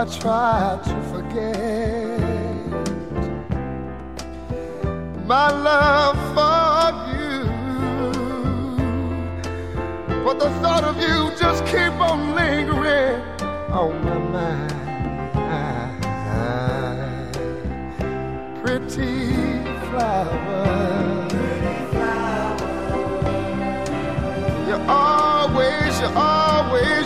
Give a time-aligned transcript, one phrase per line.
[0.00, 2.18] I try to forget
[5.26, 7.44] my love for you,
[10.24, 13.20] but the thought of you just keep on lingering
[13.70, 14.72] on my mind.
[18.64, 19.28] Pretty
[19.90, 21.28] flower.
[24.66, 26.39] You're always, you're always,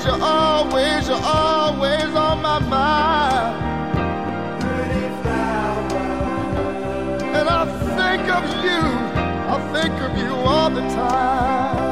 [0.04, 3.56] you're always, you're always on my mind.
[4.60, 5.98] Pretty flower.
[7.38, 7.64] And I
[7.96, 8.82] think of you,
[9.54, 11.84] I think of you all the time.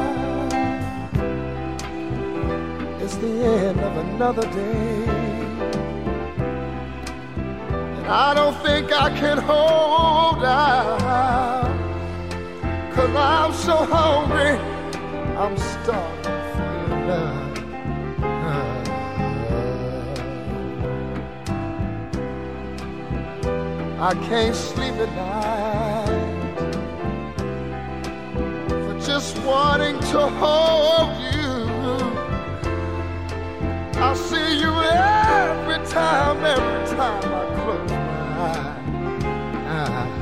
[3.01, 5.05] It's the end of another day.
[7.97, 11.63] And I don't think I can hold out.
[12.93, 14.57] Cause I'm so hungry,
[15.37, 17.52] I'm starving for your love.
[24.03, 26.43] I can't sleep at night
[28.67, 31.53] for just wanting to hold you.
[34.01, 38.63] I see you every time, every time I close my
[39.79, 40.19] eyes.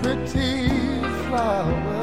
[0.00, 0.70] Pretty
[1.26, 1.96] flower.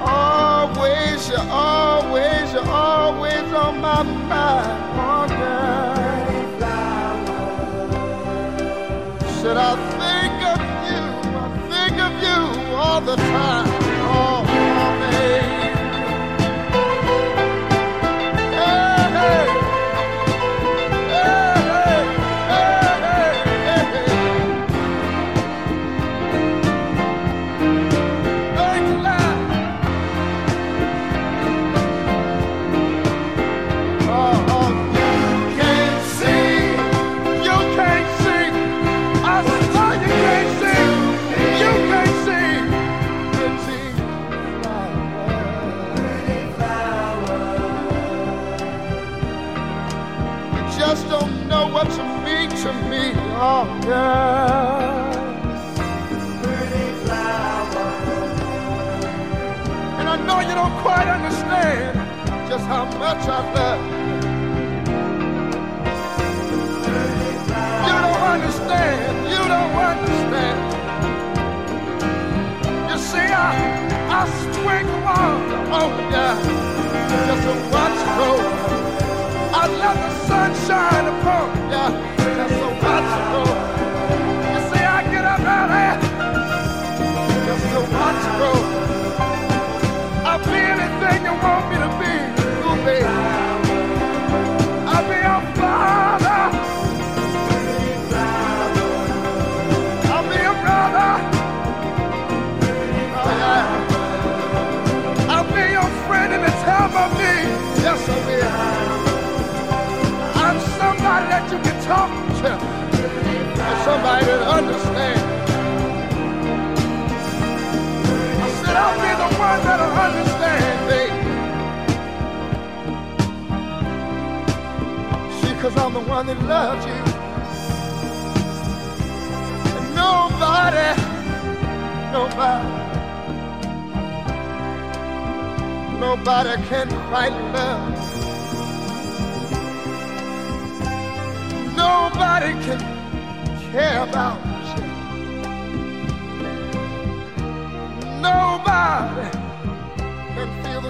[0.00, 4.07] Always, you're always, you're always on my.
[9.40, 11.02] Should I think of you?
[11.34, 13.77] I think of you all the time,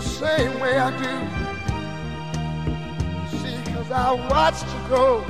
[0.00, 1.14] the same way I do.
[3.38, 5.24] See, cause I watched you grow.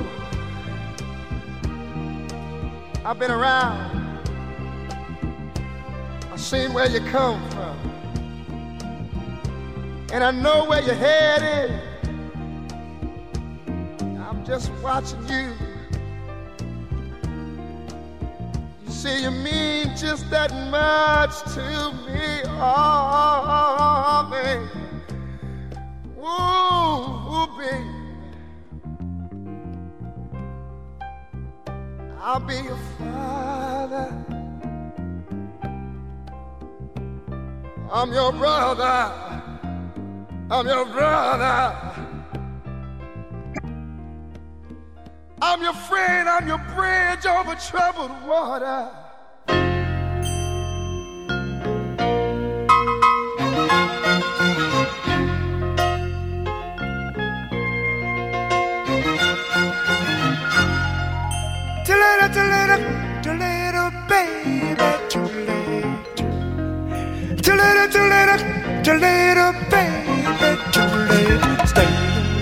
[3.03, 4.19] I've been around.
[6.31, 7.77] I've seen where you come from.
[10.13, 11.71] And I know where you're headed.
[14.19, 15.68] I'm just watching you.
[18.99, 24.67] See, you mean just that much to me, oh, baby.
[26.19, 27.85] Ooh, baby.
[32.19, 34.07] I'll be your father.
[37.91, 39.13] I'm your brother.
[40.51, 41.88] I'm your brother.
[45.41, 46.27] I'm your friend.
[46.27, 48.89] I'm your bridge over troubled water.
[62.31, 62.79] too little,
[63.23, 66.05] too little, baby, too late.
[67.41, 68.39] Too little, too little,
[68.83, 71.67] too little, baby, too late.
[71.67, 71.89] Stay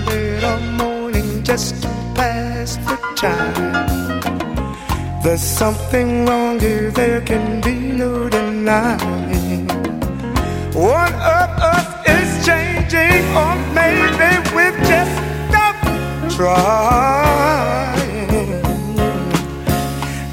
[0.06, 3.88] little morning just to pass the time.
[5.22, 9.66] There's something wrong here, there can be no denying.
[10.74, 15.14] One of us is changing, or maybe we've just
[15.48, 17.88] stopped trying.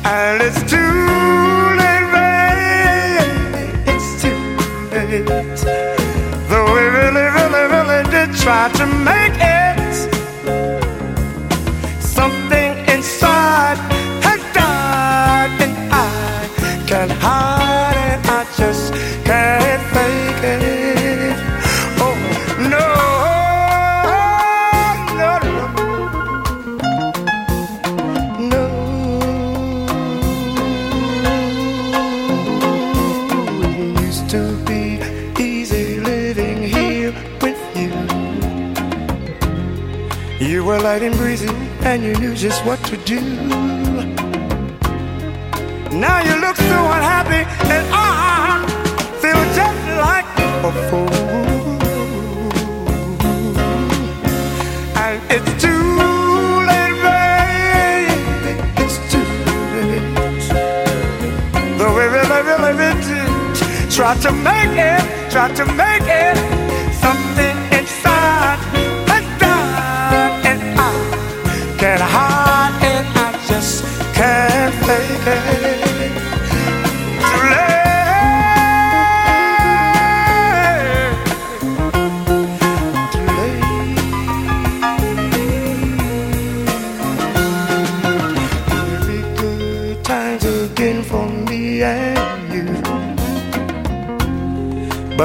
[0.06, 0.78] And it's too
[1.82, 2.06] late,
[6.50, 8.86] Though we really, really, really did try to
[19.26, 21.36] can't fake it.
[22.06, 22.16] Oh
[22.74, 22.88] no,
[25.20, 25.64] no, no,
[28.52, 28.64] no.
[33.64, 34.84] It used to be.
[35.38, 37.12] Easy living here
[37.42, 37.92] with you
[40.40, 41.50] You were light and breezy,
[41.82, 43.20] and you knew just what to do.
[45.92, 48.45] Now you look so unhappy, and I
[50.68, 51.10] a fool.
[55.04, 55.86] And it's too
[56.70, 59.28] late, baby, it's too
[59.90, 60.48] late.
[61.78, 63.06] Though we really, really, really
[63.92, 65.02] try to make it,
[65.32, 66.55] try to make it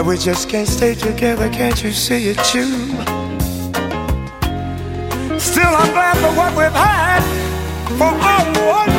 [0.00, 2.70] But we just can't stay together, can't you see it too?
[5.38, 7.20] Still, I'm glad for what we've had,
[7.98, 8.89] for I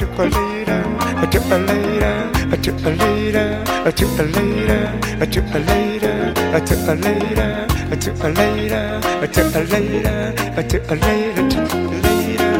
[0.00, 0.82] a took a later,
[1.20, 5.58] a took a later, a took a later, a took a later, a took a
[5.58, 10.90] later, a took a later, a took a later, a took a later, a took
[10.90, 11.60] a later, too
[12.00, 12.52] later,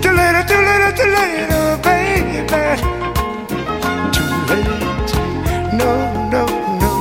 [0.00, 1.10] too later, too later, too
[1.84, 2.48] baby,
[4.14, 5.12] too late.
[5.76, 5.90] No,
[6.32, 6.42] no,
[6.80, 6.92] no,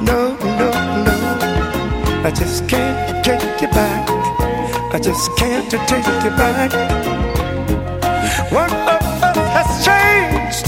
[0.00, 0.18] no,
[0.56, 0.68] no,
[1.04, 1.14] no.
[2.24, 4.08] I just can't take you back.
[4.94, 7.29] I just can't take you back.
[8.52, 10.66] One of us has changed.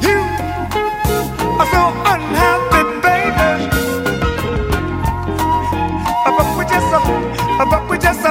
[0.00, 0.22] You
[1.58, 3.66] are so unhappy, baby.
[6.22, 6.92] But we just,
[7.58, 8.22] but we just,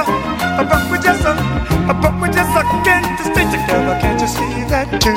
[2.82, 3.98] can't stay together.
[4.00, 5.12] Can't you see that too?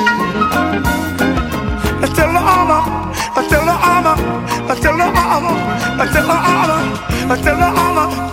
[2.00, 2.82] The armor,
[3.48, 4.16] the armor,
[4.68, 5.56] the armor,
[5.96, 8.29] the armor, the armor,